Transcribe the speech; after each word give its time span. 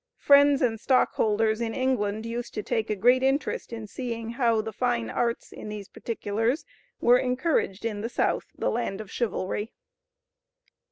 Friends 0.17 0.63
and 0.63 0.79
stockholders 0.79 1.61
in 1.61 1.75
England 1.75 2.25
used 2.25 2.55
to 2.55 2.63
take 2.63 2.89
a 2.89 2.95
great 2.95 3.21
interest 3.21 3.71
in 3.71 3.85
seeing 3.85 4.31
how 4.31 4.59
the 4.59 4.73
fine 4.73 5.11
arts, 5.11 5.51
in 5.51 5.69
these 5.69 5.89
particulars, 5.89 6.65
were 6.99 7.19
encouraged 7.19 7.85
in 7.85 8.01
the 8.01 8.09
South 8.09 8.47
("the 8.57 8.71
land 8.71 8.99
of 8.99 9.11
chivalry"). 9.11 9.73